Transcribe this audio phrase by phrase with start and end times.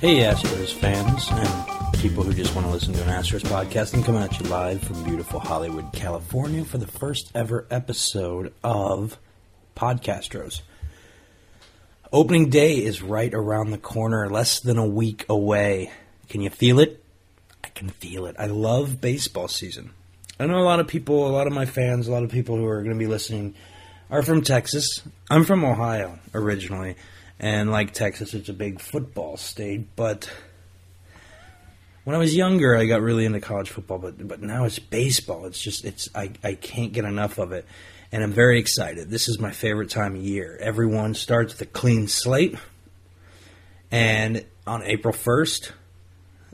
[0.00, 3.92] Hey, Astros fans and people who just want to listen to an Astros podcast.
[3.92, 9.18] I'm coming at you live from beautiful Hollywood, California for the first ever episode of
[9.76, 10.62] Podcastros.
[12.10, 15.92] Opening day is right around the corner, less than a week away.
[16.30, 17.04] Can you feel it?
[17.62, 18.36] I can feel it.
[18.38, 19.90] I love baseball season.
[20.38, 22.56] I know a lot of people, a lot of my fans, a lot of people
[22.56, 23.54] who are going to be listening
[24.08, 25.02] are from Texas.
[25.28, 26.96] I'm from Ohio originally.
[27.40, 29.96] And like Texas, it's a big football state.
[29.96, 30.30] But
[32.04, 33.98] when I was younger, I got really into college football.
[33.98, 35.46] But but now it's baseball.
[35.46, 37.64] It's just it's I I can't get enough of it,
[38.12, 39.08] and I'm very excited.
[39.08, 40.58] This is my favorite time of year.
[40.60, 42.56] Everyone starts with a clean slate,
[43.90, 45.72] and on April 1st,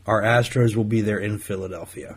[0.06, 2.16] our Astros will be there in Philadelphia.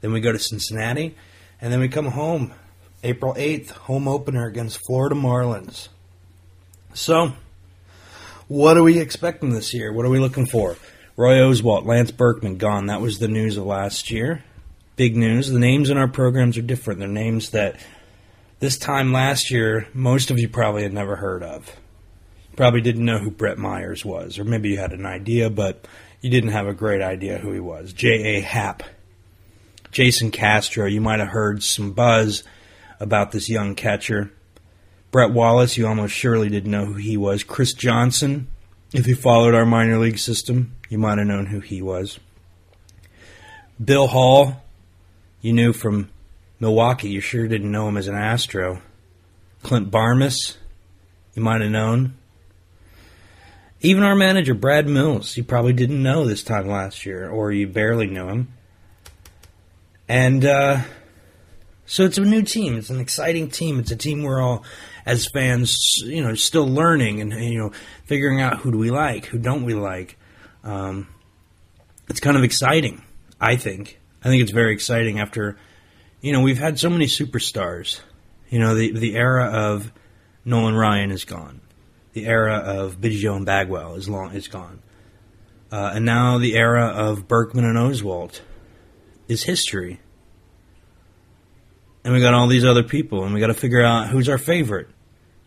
[0.00, 1.14] Then we go to Cincinnati,
[1.60, 2.52] and then we come home.
[3.04, 5.88] April 8th, home opener against Florida Marlins.
[6.94, 7.34] So,
[8.48, 9.92] what are we expecting this year?
[9.92, 10.76] What are we looking for?
[11.16, 12.86] Roy Oswalt, Lance Berkman gone.
[12.86, 14.44] That was the news of last year.
[14.96, 15.48] Big news.
[15.48, 17.00] The names in our programs are different.
[17.00, 17.76] They're names that
[18.60, 21.76] this time last year, most of you probably had never heard of.
[22.56, 25.86] Probably didn't know who Brett Myers was, or maybe you had an idea, but
[26.20, 27.92] you didn't have a great idea who he was.
[27.92, 28.40] J.A.
[28.40, 28.82] Happ.
[29.90, 32.42] Jason Castro, you might have heard some buzz
[33.00, 34.32] about this young catcher.
[35.14, 37.44] Brett Wallace, you almost surely didn't know who he was.
[37.44, 38.48] Chris Johnson,
[38.92, 42.18] if you followed our minor league system, you might have known who he was.
[43.82, 44.64] Bill Hall,
[45.40, 46.10] you knew from
[46.58, 47.10] Milwaukee.
[47.10, 48.82] You sure didn't know him as an Astro.
[49.62, 50.58] Clint Barmes,
[51.34, 52.14] you might have known.
[53.82, 57.68] Even our manager, Brad Mills, you probably didn't know this time last year, or you
[57.68, 58.48] barely knew him.
[60.08, 60.80] And uh,
[61.86, 62.76] so it's a new team.
[62.76, 63.78] It's an exciting team.
[63.78, 64.64] It's a team we're all
[65.04, 67.72] as fans, you know, still learning and, you know,
[68.04, 70.18] figuring out who do we like, who don't we like.
[70.62, 71.08] Um,
[72.08, 73.02] it's kind of exciting,
[73.40, 74.00] I think.
[74.22, 75.58] I think it's very exciting after,
[76.20, 78.00] you know, we've had so many superstars.
[78.48, 79.92] You know, the the era of
[80.44, 81.60] Nolan Ryan is gone.
[82.12, 84.80] The era of Biggio and Bagwell is long is gone.
[85.72, 88.40] Uh, and now the era of Berkman and Oswalt
[89.28, 90.00] is history.
[92.04, 94.38] And we got all these other people, and we got to figure out who's our
[94.38, 94.88] favorite.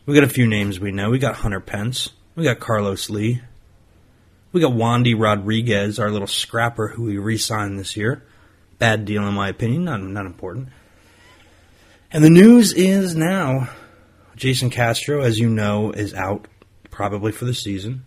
[0.08, 1.12] We got a few names we know.
[1.12, 2.10] We got Hunter Pence.
[2.36, 3.42] We got Carlos Lee.
[4.52, 8.24] We got Wandy Rodriguez, our little scrapper who we re-signed this year.
[8.80, 10.70] Bad deal in my opinion, not not important.
[12.12, 13.70] And the news is now
[14.36, 16.48] Jason Castro, as you know, is out
[16.90, 18.06] probably for the season.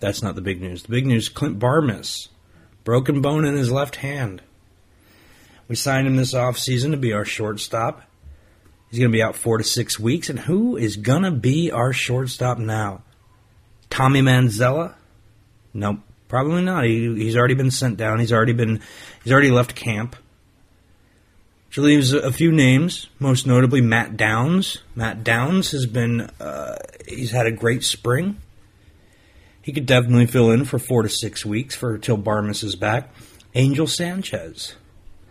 [0.00, 0.82] That's not the big news.
[0.82, 2.28] The big news Clint Barmes,
[2.84, 4.42] broken bone in his left hand.
[5.68, 8.02] We signed him this offseason to be our shortstop.
[8.90, 10.28] He's going to be out four to six weeks.
[10.28, 13.02] And who is going to be our shortstop now?
[13.90, 14.94] Tommy Manzella?
[15.72, 16.84] Nope, probably not.
[16.84, 18.20] He, he's already been sent down.
[18.20, 18.80] He's already been
[19.22, 20.16] he's already left camp.
[21.68, 24.78] Which leaves a few names, most notably Matt Downs.
[24.94, 26.76] Matt Downs has been uh,
[27.08, 28.36] he's had a great spring.
[29.60, 33.12] He could definitely fill in for four to six weeks for till Barmes is back.
[33.54, 34.74] Angel Sanchez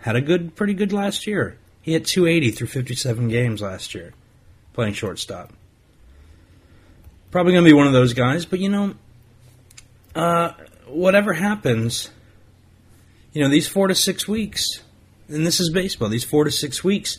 [0.04, 1.58] had a good, pretty good last year.
[1.82, 4.14] He hit 280 through 57 games last year,
[4.74, 5.54] playing shortstop.
[7.32, 8.96] Probably going to be one of those guys, but you know,
[10.14, 10.52] uh,
[10.88, 12.10] whatever happens,
[13.32, 14.84] you know, these four to six weeks,
[15.30, 16.10] and this is baseball.
[16.10, 17.18] These four to six weeks.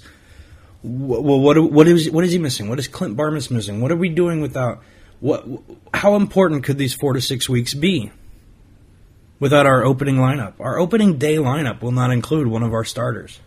[0.82, 2.68] Well, what what is what is he missing?
[2.68, 3.80] What is Clint Barmes missing?
[3.80, 4.82] What are we doing without?
[5.20, 5.46] What?
[5.94, 8.12] How important could these four to six weeks be?
[9.38, 10.54] Without our opening lineup.
[10.60, 13.40] Our opening day lineup will not include one of our starters.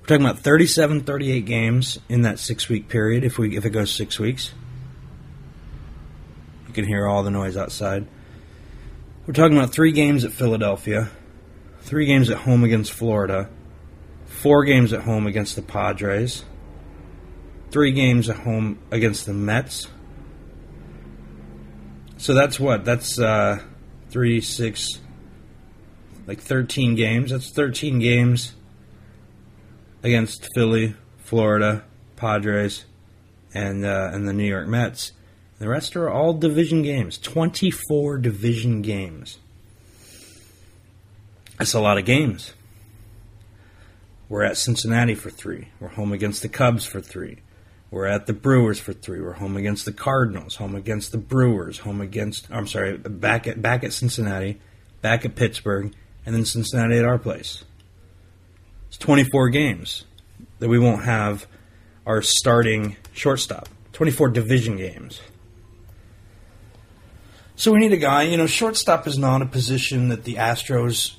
[0.00, 3.70] We're talking about 37, 38 games in that six week period if we if it
[3.70, 4.52] goes six weeks.
[6.68, 8.06] You can hear all the noise outside.
[9.26, 11.10] We're talking about three games at Philadelphia,
[11.80, 13.50] three games at home against Florida,
[14.26, 16.44] four games at home against the Padres,
[17.72, 19.88] three games at home against the Mets.
[22.18, 22.84] So that's what?
[22.84, 23.60] That's uh,
[24.10, 25.00] three, six,
[26.26, 27.30] like 13 games.
[27.30, 28.54] That's 13 games
[30.02, 31.84] against Philly, Florida,
[32.16, 32.84] Padres,
[33.52, 35.12] and uh, and the New York Mets.
[35.58, 37.18] The rest are all division games.
[37.18, 39.38] 24 division games.
[41.58, 42.52] That's a lot of games.
[44.28, 45.68] We're at Cincinnati for three.
[45.80, 47.38] We're home against the Cubs for three.
[47.90, 49.20] We're at the Brewers for three.
[49.20, 53.62] We're home against the Cardinals, home against the Brewers, home against I'm sorry, back at
[53.62, 54.60] back at Cincinnati,
[55.02, 55.94] back at Pittsburgh,
[56.24, 57.64] and then Cincinnati at our place.
[58.88, 60.04] It's 24 games
[60.58, 61.46] that we won't have
[62.06, 63.68] our starting shortstop.
[63.92, 65.20] 24 division games.
[67.54, 68.24] So we need a guy.
[68.24, 71.16] You know, shortstop is not a position that the Astros,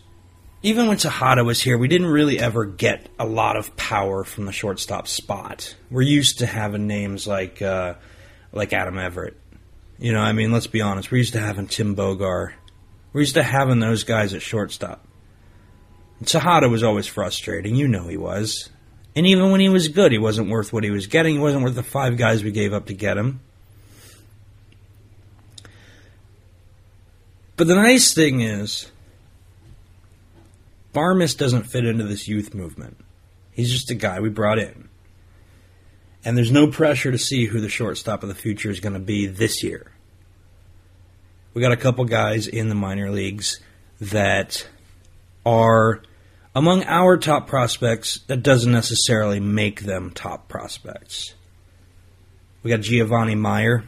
[0.64, 4.46] even when Tejada was here, we didn't really ever get a lot of power from
[4.46, 5.76] the shortstop spot.
[5.92, 7.96] We're used to having names like uh,
[8.52, 9.38] like Adam Everett.
[10.00, 11.12] You know, I mean, let's be honest.
[11.12, 12.54] We're used to having Tim Bogar.
[13.14, 15.06] We're used to having those guys at shortstop.
[16.26, 17.76] Tejada was always frustrating.
[17.76, 18.70] You know he was.
[19.16, 21.36] And even when he was good, he wasn't worth what he was getting.
[21.36, 23.40] He wasn't worth the five guys we gave up to get him.
[27.56, 28.92] But the nice thing is,
[30.98, 32.98] Barmes doesn't fit into this youth movement.
[33.52, 34.90] He's just a guy we brought in.
[36.26, 39.00] And there's no pressure to see who the shortstop of the future is going to
[39.00, 39.92] be this year.
[41.54, 43.60] We got a couple guys in the minor leagues
[44.02, 44.68] that
[45.46, 46.02] are
[46.56, 48.22] among our top prospects.
[48.26, 51.36] That doesn't necessarily make them top prospects.
[52.64, 53.84] We got Jiovanni Mier.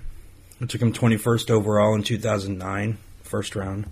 [0.60, 3.90] We took him 21st overall in 2009 first round.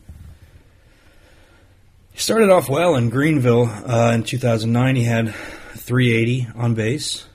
[2.17, 4.95] He started off well in Greenville uh, in 2009.
[4.95, 7.27] He had 380 on base,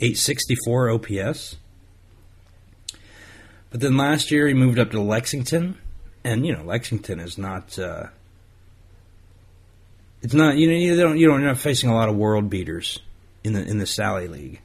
[0.00, 1.56] 864 OPS.
[3.70, 5.78] But then last year he moved up to Lexington,
[6.24, 7.78] and you know Lexington is not.
[7.78, 8.08] Uh,
[10.20, 12.50] it's not you know you don't you don't you're not facing a lot of world
[12.50, 12.98] beaters
[13.44, 14.60] in the in the Sally League.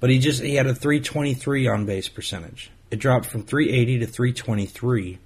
[0.00, 2.70] But he just he had a 323 on base percentage.
[2.90, 5.18] It dropped from 380 to 323.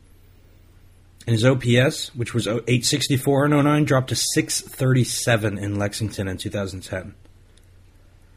[1.26, 7.14] And his OPS, which was 864 in 09, dropped to 637 in Lexington in 2010.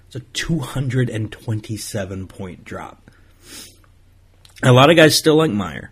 [0.08, 3.12] It's a 227 point drop.
[4.64, 5.92] A lot of guys still like Mier.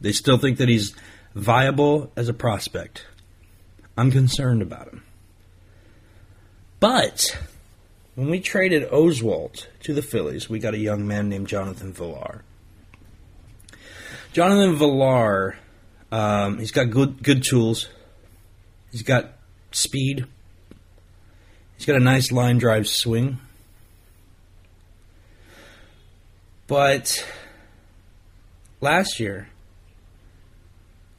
[0.00, 0.94] They still think that he's
[1.34, 3.06] viable as a prospect.
[3.96, 5.02] I'm concerned about him.
[6.80, 7.38] But
[8.14, 12.42] when we traded Oswalt to the Phillies, we got a young man named Jonathan Villar.
[14.32, 15.56] Jonathan Villar,
[16.16, 17.88] um, he's got good good tools.
[18.90, 19.32] He's got
[19.70, 20.24] speed.
[21.76, 23.36] He's got a nice line drive swing.
[26.66, 27.22] But
[28.80, 29.50] last year,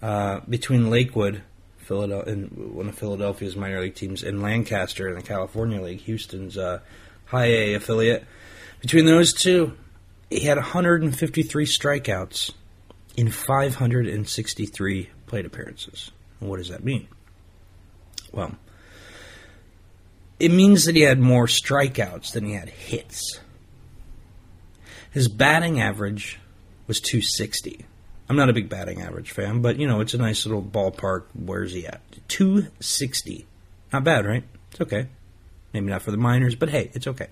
[0.02, 1.44] uh, between Lakewood,
[1.78, 6.58] Philadelphia, and one of Philadelphia's minor league teams, and Lancaster in the California League, Houston's
[6.58, 6.80] uh,
[7.26, 8.26] high A affiliate,
[8.82, 9.78] between those two,
[10.32, 12.52] he had 153 strikeouts
[13.18, 16.12] in 563 plate appearances.
[16.40, 17.08] What does that mean?
[18.32, 18.56] Well,
[20.40, 23.40] it means that he had more strikeouts than he had hits.
[25.12, 26.40] His batting average
[26.86, 27.86] was 260.
[28.30, 31.24] I'm not a big batting average fan, but you know, it's a nice little ballpark.
[31.34, 32.02] Where's he at?
[32.28, 33.48] 260.
[33.92, 34.44] Not bad, right?
[34.72, 35.08] It's okay.
[35.74, 37.28] Maybe not for the minors, but hey, it's okay.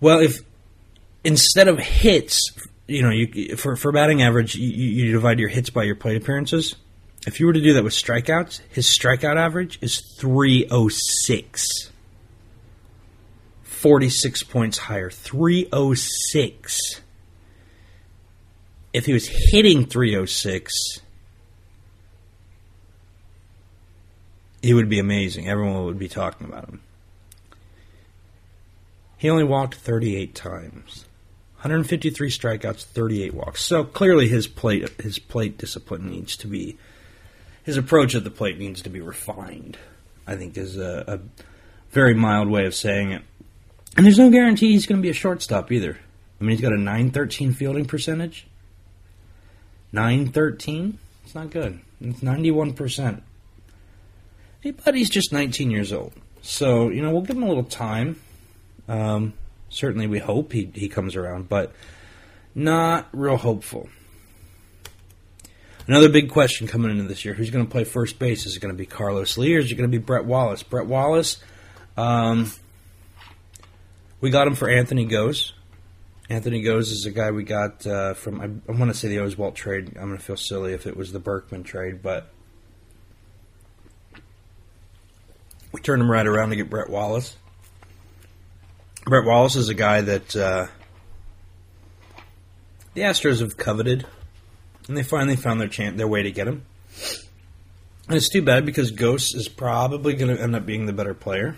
[0.00, 0.40] Well, if
[1.22, 2.50] instead of hits
[2.92, 6.16] you know, you for for batting average, you, you divide your hits by your plate
[6.16, 6.76] appearances.
[7.26, 11.90] If you were to do that with strikeouts, his strikeout average is 306.
[13.62, 15.10] 46 points higher.
[15.10, 17.00] 306.
[18.92, 21.00] If he was hitting 306,
[24.60, 25.48] he would be amazing.
[25.48, 26.82] Everyone would be talking about him.
[29.16, 31.06] He only walked 38 times.
[31.62, 33.62] 153 strikeouts, 38 walks.
[33.64, 36.76] So clearly his plate his plate discipline needs to be
[37.62, 39.78] his approach at the plate needs to be refined.
[40.26, 41.20] I think is a, a
[41.90, 43.22] very mild way of saying it.
[43.96, 45.98] And there's no guarantee he's going to be a shortstop either.
[46.40, 48.46] I mean, he's got a 913 fielding percentage.
[49.92, 50.98] 913?
[51.24, 51.80] It's not good.
[52.00, 53.20] It's 91%.
[54.84, 56.12] But he's just 19 years old.
[56.40, 58.20] So, you know, we'll give him a little time.
[58.88, 59.34] Um,
[59.72, 61.72] Certainly, we hope he, he comes around, but
[62.54, 63.88] not real hopeful.
[65.88, 68.44] Another big question coming into this year: Who's going to play first base?
[68.44, 70.62] Is it going to be Carlos Lee or is it going to be Brett Wallace?
[70.62, 71.38] Brett Wallace,
[71.96, 72.52] um,
[74.20, 75.52] we got him for Anthony Gose.
[76.28, 78.40] Anthony Gose is a guy we got uh, from.
[78.42, 79.88] I, I want to say the Oswalt trade.
[79.96, 82.30] I'm going to feel silly if it was the Berkman trade, but
[85.72, 87.36] we turned him right around to get Brett Wallace.
[89.04, 90.66] Brett Wallace is a guy that uh,
[92.94, 94.06] the Astros have coveted,
[94.86, 96.64] and they finally found their chance, their way to get him.
[98.08, 101.14] And it's too bad because Gose is probably going to end up being the better
[101.14, 101.56] player.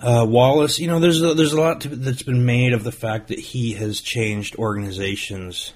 [0.00, 2.92] Uh, Wallace, you know, there's a, there's a lot to, that's been made of the
[2.92, 5.72] fact that he has changed organizations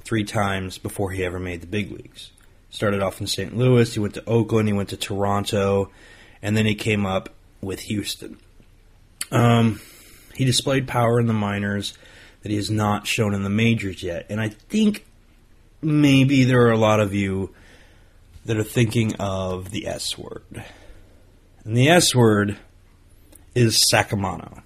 [0.00, 2.30] three times before he ever made the big leagues.
[2.68, 3.56] Started off in St.
[3.56, 5.90] Louis, he went to Oakland, he went to Toronto,
[6.42, 7.30] and then he came up
[7.62, 8.38] with Houston.
[9.32, 9.80] Um,
[10.34, 11.94] he displayed power in the minors,
[12.42, 14.26] that he has not shown in the majors yet.
[14.28, 15.04] And I think
[15.80, 17.54] maybe there are a lot of you
[18.44, 20.64] that are thinking of the S word.
[21.64, 22.56] And the S word
[23.54, 24.62] is Saccomanno.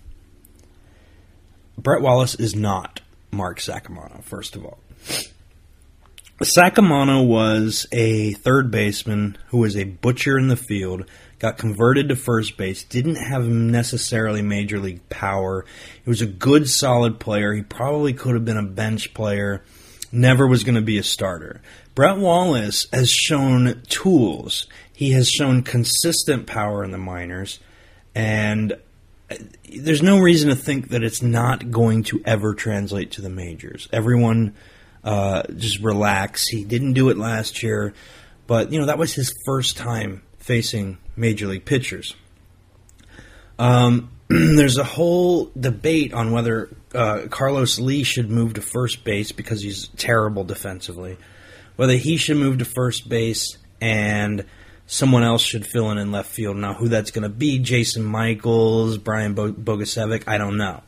[1.79, 4.79] Brett Wallace is not Mark Saccomanno, first of all.
[6.45, 11.07] Saccomanno was a third baseman who was a butcher in the field,
[11.39, 15.65] got converted to first base, didn't have necessarily major league power.
[16.05, 17.55] He was a good, solid player.
[17.55, 19.65] He probably could have been a bench player,
[20.13, 21.63] never was going to be a starter.
[21.95, 24.67] Brett Wallace has shown tools.
[24.93, 27.61] He has shown consistent power in the minors,
[28.15, 28.75] and
[29.31, 29.37] uh,
[29.75, 33.89] there's no reason to think that it's not going to ever translate to the majors.
[33.91, 34.55] Everyone
[35.07, 36.49] uh, just relax.
[36.49, 37.95] He didn't do it last year,
[38.49, 42.17] but you know that was his first time facing major league pitchers.
[43.59, 49.31] Um, there's a whole debate on whether uh, Carlos Lee should move to first base
[49.31, 51.17] because he's terrible defensively,
[51.77, 54.45] whether he should move to first base and
[54.87, 56.57] someone else should fill in in left field.
[56.57, 60.83] Now, who that's going to be, Jason Michaels, Brian Bogusevic, I don't know.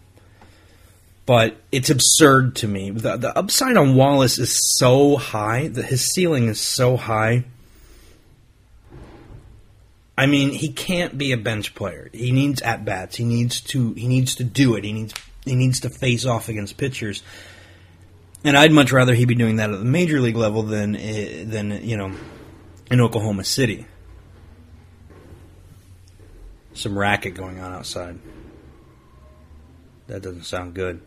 [1.28, 2.88] But it's absurd to me.
[2.88, 7.44] The, the upside on Wallace is so high, that his ceiling is so high.
[10.16, 12.08] I mean, he can't be a bench player.
[12.14, 13.16] He needs at bats.
[13.16, 13.92] He needs to.
[13.92, 14.84] He needs to do it.
[14.84, 15.12] He needs.
[15.44, 17.22] He needs to face off against pitchers.
[18.42, 21.44] And I'd much rather he be doing that at the major league level than eh,
[21.44, 22.10] than you know
[22.90, 23.84] in Oklahoma City.
[26.72, 28.18] Some racket going on outside.
[30.06, 31.02] That doesn't sound good.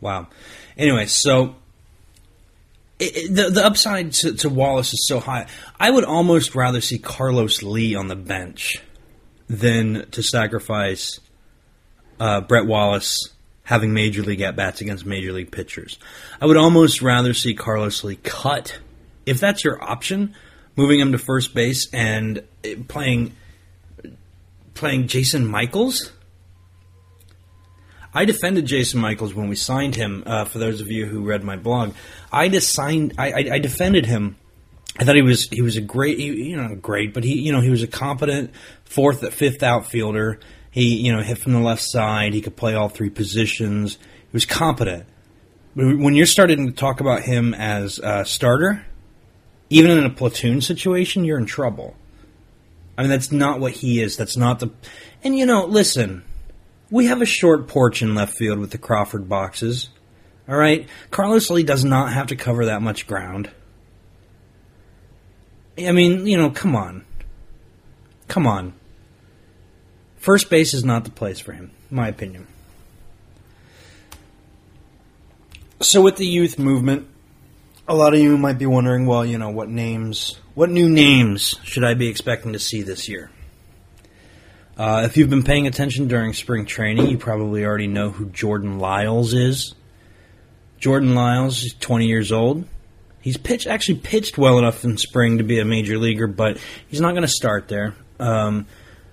[0.00, 0.28] Wow.
[0.76, 1.56] Anyway, so
[2.98, 5.46] it, the the upside to, to, Wallace is so high.
[5.78, 8.80] I would almost rather see Carlos Lee on the bench
[9.48, 11.20] than to sacrifice
[12.18, 13.30] uh, Brett Wallace
[13.64, 15.98] having major league at bats against major league pitchers.
[16.40, 18.78] I would almost rather see Carlos Lee cut,
[19.26, 20.34] if that's your option,
[20.76, 22.42] moving him to first base and
[22.88, 23.34] playing
[24.74, 26.12] playing Jason Michaels.
[28.12, 30.22] I defended Jason Michaels when we signed him.
[30.26, 31.94] Uh, for those of you who read my blog,
[32.32, 34.36] I designed, I, I, I defended him.
[34.98, 37.60] I thought he was he was a great, you know, great, but he you know
[37.60, 38.50] he was a competent
[38.84, 40.40] fourth, fifth outfielder
[40.70, 42.32] he, you know, hit from the left side.
[42.32, 43.94] He could play all three positions.
[43.94, 45.06] He was competent.
[45.74, 48.84] But when you're starting to talk about him as a starter,
[49.68, 51.96] even in a platoon situation, you're in trouble.
[52.96, 54.16] I mean, that's not what he is.
[54.16, 54.70] That's not the.
[55.24, 56.22] And you know, listen,
[56.90, 59.88] we have a short porch in left field with the Crawford boxes.
[60.48, 63.50] All right, Carlos Lee does not have to cover that much ground.
[65.78, 67.04] I mean, you know, come on,
[68.28, 68.74] come on.
[70.16, 72.46] First base is not the place for him, my opinion.
[75.80, 77.06] So with the youth movement,
[77.88, 81.58] a lot of you might be wondering, well, you know, what names, what new names
[81.64, 83.30] should I be expecting to see this year?
[84.80, 88.78] Uh, if you've been paying attention during spring training, you probably already know who Jordan
[88.78, 89.74] Lyles is.
[90.78, 92.64] Jordan Lyles is 20 years old.
[93.20, 96.56] He's pitched, actually pitched well enough in spring to be a major leaguer, but
[96.88, 97.94] he's not going to start there.
[98.18, 98.66] Um,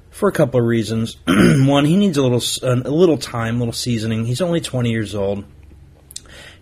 [0.09, 1.17] for a couple of reasons.
[1.27, 4.25] One, he needs a little a little time, a little seasoning.
[4.25, 5.43] He's only 20 years old.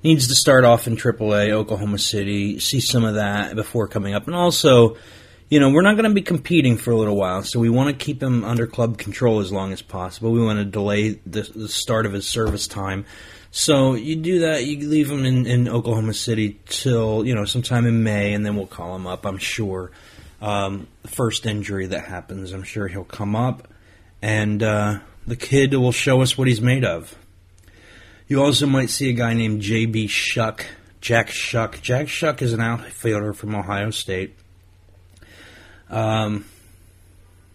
[0.01, 4.25] Needs to start off in AAA, Oklahoma City, see some of that before coming up,
[4.25, 4.97] and also,
[5.49, 7.97] you know, we're not going to be competing for a little while, so we want
[7.97, 10.31] to keep him under club control as long as possible.
[10.31, 13.05] We want to delay the, the start of his service time.
[13.51, 17.85] So you do that, you leave him in, in Oklahoma City till, you know, sometime
[17.85, 19.91] in May, and then we'll call him up, I'm sure
[20.41, 22.51] um, first injury that happens.
[22.51, 23.67] I'm sure he'll come up,
[24.21, 27.15] and uh, the kid will show us what he's made of.
[28.27, 30.07] You also might see a guy named J.B.
[30.07, 30.65] Shuck,
[31.01, 31.81] Jack Shuck.
[31.81, 34.35] Jack Shuck is an outfielder from Ohio State.
[35.89, 36.45] Um,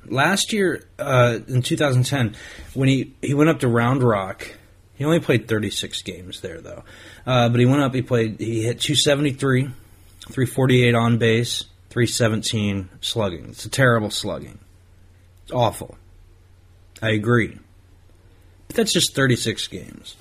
[0.06, 2.36] last year, uh, in 2010,
[2.74, 4.54] when he, he went up to Round Rock,
[4.94, 6.84] he only played 36 games there, though.
[7.26, 13.46] Uh, but he went up, he played, he hit 273, 348 on base, 317 slugging.
[13.50, 14.58] It's a terrible slugging.
[15.44, 15.96] It's awful.
[17.02, 17.58] I agree.
[18.66, 20.16] But that's just 36 games.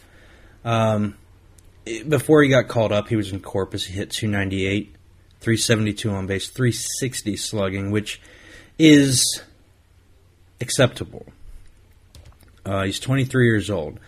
[0.66, 1.16] Um,
[2.08, 3.86] before he got called up, he was in Corpus.
[3.86, 4.96] He hit 298,
[5.40, 8.22] 372 on base, 360 slugging, which
[8.78, 9.42] is
[10.62, 11.26] acceptable.
[12.66, 14.00] Uh, he's 23 years old.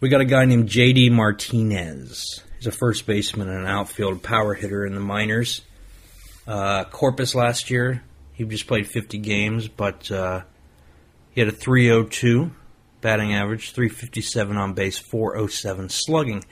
[0.00, 1.10] We got a guy named J.D.
[1.10, 2.42] Martinez.
[2.58, 5.62] He's a first baseman and an outfield power hitter in the minors.
[6.46, 8.02] Uh, Corpus last year,
[8.34, 10.42] he just played 50 games, but uh,
[11.30, 12.50] he had a 302
[13.00, 16.44] batting average, 357 on base, 407 slugging.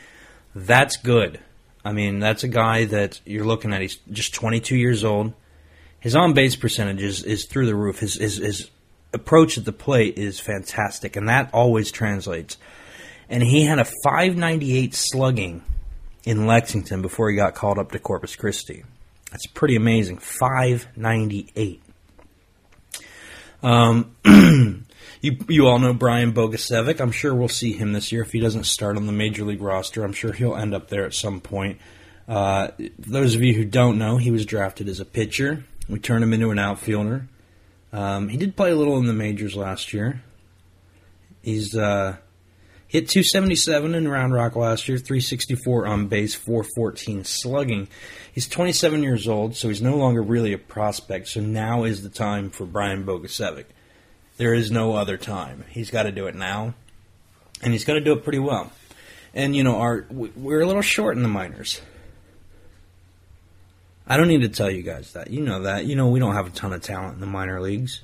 [0.54, 1.40] That's good.
[1.84, 3.80] I mean, that's a guy that you're looking at.
[3.80, 5.32] He's just 22 years old.
[6.00, 7.98] His on base percentage is, is through the roof.
[8.00, 8.70] His, his, his
[9.12, 12.56] approach at the plate is fantastic, and that always translates.
[13.28, 15.62] And he had a 598 slugging
[16.24, 18.84] in Lexington before he got called up to Corpus Christi.
[19.30, 20.18] That's pretty amazing.
[20.18, 21.82] 598.
[23.62, 24.16] Um,
[25.22, 27.00] you you all know Brian Bogusevic.
[27.00, 29.62] I'm sure we'll see him this year if he doesn't start on the major league
[29.62, 30.04] roster.
[30.04, 31.78] I'm sure he'll end up there at some point.
[32.28, 35.64] Uh, those of you who don't know, he was drafted as a pitcher.
[35.88, 37.28] We turned him into an outfielder.
[37.92, 40.22] Um, he did play a little in the majors last year.
[41.42, 42.16] He's uh,
[42.88, 47.88] hit 277 in Round Rock last year, 364 on base, 414 slugging.
[48.32, 51.28] He's 27 years old, so he's no longer really a prospect.
[51.28, 53.66] So now is the time for Brian Bogusevic.
[54.36, 55.64] There is no other time.
[55.68, 56.74] He's got to do it now,
[57.62, 58.72] and he's got to do it pretty well.
[59.34, 61.80] And you know, our we're a little short in the minors.
[64.06, 65.30] I don't need to tell you guys that.
[65.30, 65.86] You know that.
[65.86, 68.02] You know we don't have a ton of talent in the minor leagues.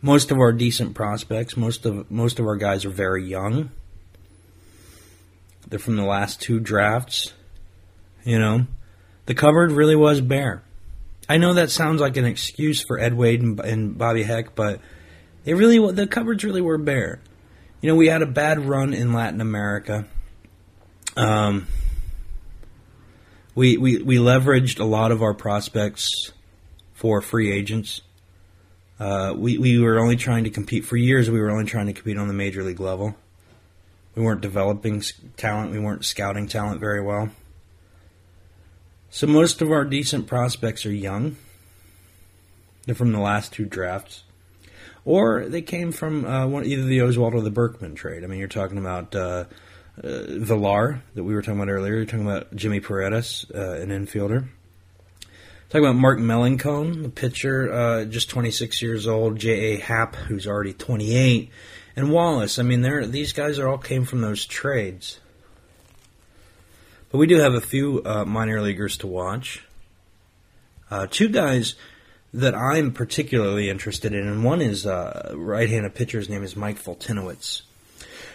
[0.00, 3.70] Most of our decent prospects, most of most of our guys are very young.
[5.66, 7.32] They're from the last two drafts.
[8.24, 8.66] You know,
[9.26, 10.62] the cupboard really was bare.
[11.28, 14.80] I know that sounds like an excuse for Ed Wade and, and Bobby Heck, but
[15.44, 17.20] it really the cupboards really were bare.
[17.80, 20.06] You know, we had a bad run in Latin America.
[21.16, 21.66] Um,
[23.54, 26.32] we, we we leveraged a lot of our prospects
[26.94, 28.00] for free agents.
[28.98, 31.30] Uh, we we were only trying to compete for years.
[31.30, 33.14] We were only trying to compete on the major league level.
[34.14, 35.02] We weren't developing
[35.36, 35.72] talent.
[35.72, 37.30] We weren't scouting talent very well.
[39.14, 41.36] So most of our decent prospects are young.
[42.84, 44.24] They're from the last two drafts,
[45.04, 48.24] or they came from uh, one, either the Oswalt or the Berkman trade.
[48.24, 49.44] I mean, you're talking about uh,
[50.02, 51.94] uh, Villar that we were talking about earlier.
[51.94, 54.48] You're talking about Jimmy Paredes, uh, an infielder.
[55.68, 59.38] Talking about Mark Melancon, the pitcher, uh, just 26 years old.
[59.38, 59.78] J.A.
[59.78, 61.50] Happ, who's already 28,
[61.94, 62.58] and Wallace.
[62.58, 65.20] I mean, these guys are all came from those trades.
[67.14, 69.64] But we do have a few uh, minor leaguers to watch.
[70.90, 71.76] Uh, two guys
[72.32, 76.18] that I'm particularly interested in, and one is uh, right-handed pitcher.
[76.18, 77.62] His name is Mike Foltynewicz.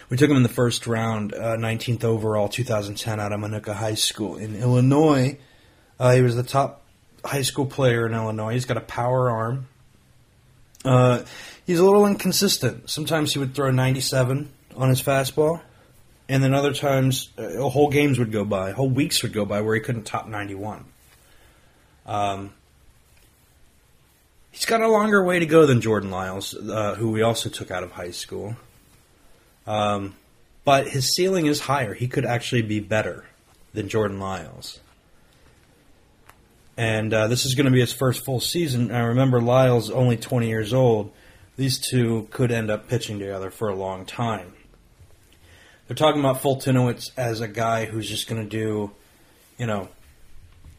[0.08, 3.96] We took him in the first round, 19th uh, overall, 2010, out of Minooka High
[3.96, 5.36] School in Illinois.
[5.98, 6.80] Uh, he was the top
[7.22, 8.54] high school player in Illinois.
[8.54, 9.68] He's got a power arm.
[10.86, 11.24] Uh,
[11.66, 12.88] he's a little inconsistent.
[12.88, 15.60] Sometimes he would throw 97 on his fastball
[16.30, 19.62] and then other times uh, whole games would go by, whole weeks would go by
[19.62, 20.84] where he couldn't top 91.
[22.06, 22.54] Um,
[24.52, 27.72] he's got a longer way to go than Jordan Lyles, uh, who we also took
[27.72, 28.54] out of high school.
[29.66, 30.14] Um,
[30.64, 31.94] but his ceiling is higher.
[31.94, 33.24] He could actually be better
[33.74, 34.78] than Jordan Lyles.
[36.76, 38.92] And uh, this is going to be his first full season.
[38.92, 41.10] I remember Lyles only 20 years old.
[41.56, 44.52] These two could end up pitching together for a long time.
[45.90, 48.92] They're talking about Foltynewicz as a guy who's just going to do,
[49.58, 49.88] you know,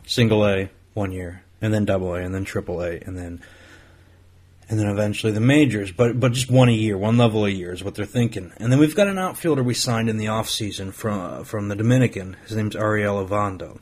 [0.08, 3.42] single A one year, and then double A, and then triple A, and then
[4.70, 7.74] and then eventually the majors, but but just one a year, one level a year
[7.74, 8.54] is what they're thinking.
[8.56, 11.76] And then we've got an outfielder we signed in the offseason from uh, from the
[11.76, 12.38] Dominican.
[12.48, 13.82] His name's Ariel Ovando.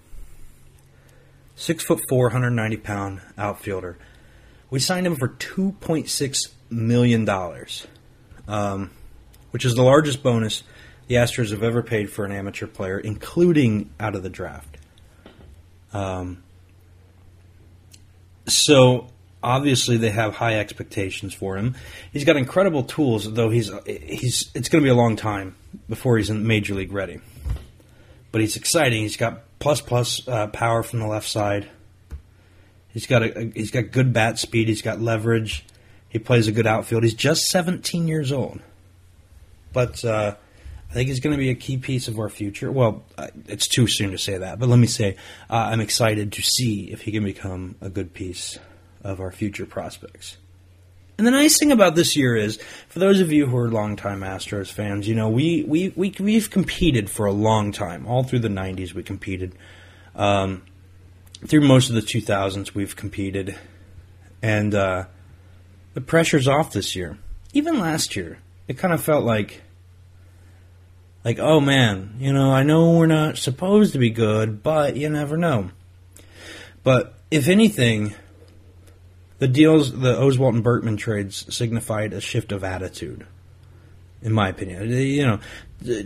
[1.55, 3.99] Six foot four, 190 pound outfielder.
[4.71, 7.85] We signed him for two point six million dollars,
[8.47, 8.89] um,
[9.51, 10.63] which is the largest bonus
[11.09, 14.77] the Astros have ever paid for an amateur player, including out of the draft.
[15.91, 16.43] Um,
[18.47, 19.07] so
[19.41, 21.75] obviously they have high expectations for him.
[22.13, 25.55] He's got incredible tools, though he's he's it's going to be a long time
[25.89, 27.19] before he's in major league ready.
[28.31, 29.01] But he's exciting.
[29.01, 31.67] He's got plus plus uh, power from the left side.
[32.89, 34.67] He's got a, a, he's got good bat speed.
[34.67, 35.65] He's got leverage.
[36.07, 37.01] He plays a good outfield.
[37.01, 38.59] He's just 17 years old,
[39.73, 40.35] but uh,
[40.89, 42.71] I think he's going to be a key piece of our future.
[42.71, 43.03] Well,
[43.47, 45.17] it's too soon to say that, but let me say
[45.49, 48.57] uh, I'm excited to see if he can become a good piece
[49.03, 50.37] of our future prospects.
[51.19, 54.21] And the nice thing about this year is, for those of you who are longtime
[54.21, 58.07] Astros fans, you know we we we we've competed for a long time.
[58.07, 59.53] All through the '90s, we competed.
[60.15, 60.63] Um,
[61.45, 63.57] through most of the 2000s, we've competed,
[64.41, 65.05] and uh,
[65.93, 67.17] the pressure's off this year.
[67.53, 69.61] Even last year, it kind of felt like
[71.29, 75.09] like, oh man, you know, I know we're not supposed to be good, but you
[75.09, 75.69] never know.
[76.83, 78.15] But if anything,
[79.37, 83.27] the deals, the Oswalt and Berkman trades signified a shift of attitude.
[84.21, 84.81] in my opinion.
[84.91, 85.39] Uh, you know,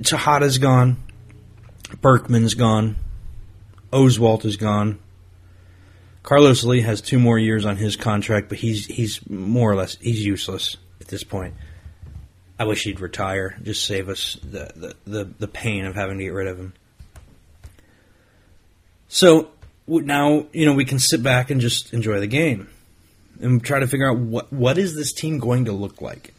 [0.02, 0.98] Tejada's gone,
[2.02, 2.98] Berkman's gone,
[3.92, 5.00] Oswalt is gone.
[6.22, 9.98] Carlos Lee has two more years on his contract, but he's he's more or less
[10.02, 11.54] he's useless at this point.
[12.60, 16.24] I wish he'd retire, just save us the the, the, the pain of having to
[16.24, 16.74] get rid of him.
[19.08, 19.52] So
[19.88, 22.70] now you know we can sit back and just enjoy the game
[23.42, 26.34] and try to figure out what what is this team going to look like.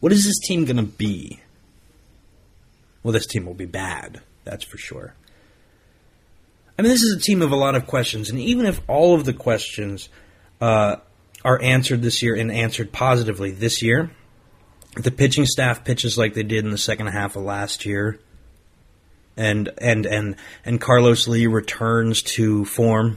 [0.00, 1.40] What is this team going to be?
[3.02, 5.14] Well, this team will be bad, that's for sure.
[6.78, 9.14] I mean, this is a team of a lot of questions, and even if all
[9.14, 10.08] of the questions
[10.60, 10.96] uh,
[11.44, 14.10] are answered this year and answered positively this year,
[15.02, 18.18] the pitching staff pitches like they did in the second half of last year,
[19.36, 23.16] and and and and Carlos Lee returns to form,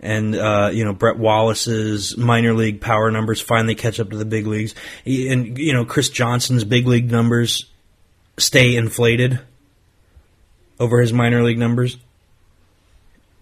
[0.00, 4.24] and uh, you know Brett Wallace's minor league power numbers finally catch up to the
[4.24, 4.74] big leagues,
[5.06, 7.66] and you know Chris Johnson's big league numbers
[8.38, 9.40] stay inflated
[10.80, 11.98] over his minor league numbers,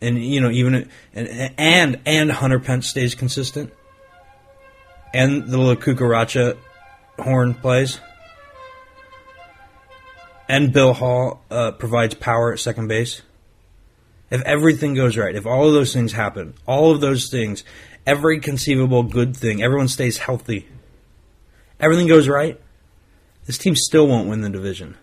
[0.00, 3.72] and you know even and and and Hunter Pence stays consistent,
[5.14, 6.56] and the little cucaracha
[7.18, 8.00] horn plays.
[10.48, 13.22] And Bill Hall uh, provides power at second base.
[14.30, 17.64] If everything goes right, if all of those things happen, all of those things,
[18.06, 20.68] every conceivable good thing, everyone stays healthy,
[21.78, 22.60] everything goes right,
[23.46, 24.96] this team still won't win the division.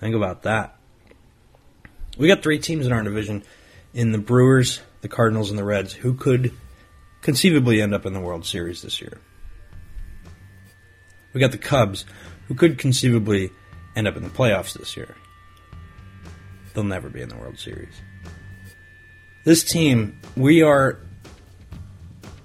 [0.00, 0.76] Think about that.
[2.18, 3.44] We got three teams in our division
[3.92, 6.52] in the Brewers, the Cardinals, and the Reds who could
[7.22, 9.20] conceivably end up in the World Series this year.
[11.34, 12.06] We got the Cubs,
[12.48, 13.50] who could conceivably
[13.94, 15.14] end up in the playoffs this year.
[16.72, 17.94] They'll never be in the World Series.
[19.44, 20.98] This team, we are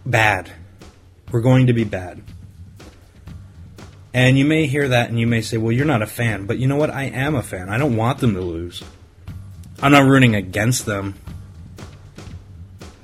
[0.06, 0.52] bad.
[1.32, 2.22] We're going to be bad.
[4.14, 6.46] And you may hear that and you may say, well, you're not a fan.
[6.46, 6.90] But you know what?
[6.90, 7.70] I am a fan.
[7.70, 8.84] I don't want them to lose.
[9.82, 11.16] I'm not rooting against them.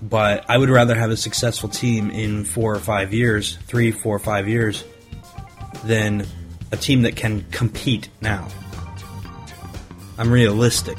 [0.02, 4.20] But I would rather have a successful team in four or five years, three, four,
[4.20, 4.84] five years,
[5.86, 6.26] than
[6.72, 8.48] a team that can compete now.
[10.18, 10.98] I'm realistic.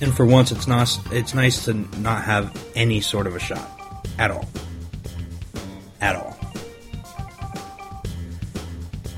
[0.00, 0.98] And for once, it's not.
[1.10, 3.68] It's nice to not have any sort of a shot
[4.18, 4.46] at all.
[6.00, 6.36] At all.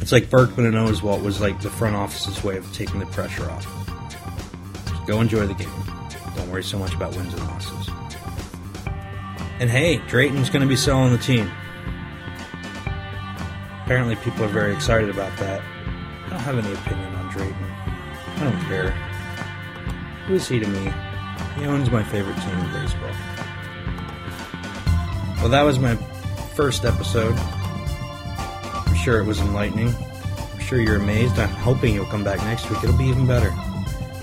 [0.01, 3.45] It's like Berkman and Oswalt was like the front office's way of taking the pressure
[3.51, 3.67] off.
[4.87, 5.69] Just go enjoy the game.
[6.37, 7.91] Don't worry so much about wins and losses.
[9.61, 11.51] And hey, Drayton's going to be selling the team.
[13.89, 15.63] Apparently, people are very excited about that.
[15.63, 17.57] I don't have any opinion on Drayton.
[18.37, 18.91] I don't care.
[20.27, 20.93] Who is he to me?
[21.57, 23.09] He owns my favorite team in baseball.
[25.39, 25.97] Well, that was my
[26.55, 27.35] first episode.
[27.39, 29.89] I'm sure it was enlightening.
[29.89, 31.39] I'm sure you're amazed.
[31.39, 32.85] I'm hoping you'll come back next week.
[32.85, 33.55] It'll be even better.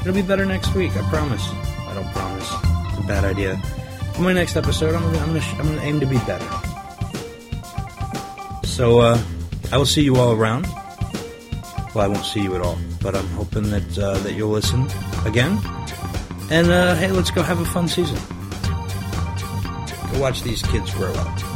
[0.02, 0.96] It'll be better next week.
[0.96, 1.44] I promise.
[1.44, 2.52] I don't promise.
[2.92, 3.60] It's a bad idea.
[4.16, 6.48] In my next episode, I'm gonna, I'm gonna, I'm gonna aim to be better.
[8.64, 9.20] So, uh,
[9.72, 10.68] I will see you all around.
[11.94, 14.88] Well, I won't see you at all, but I'm hoping that uh, that you'll listen
[15.26, 15.60] again.
[16.52, 18.18] And uh, hey, let's go have a fun season.
[20.12, 21.55] Go watch these kids grow up.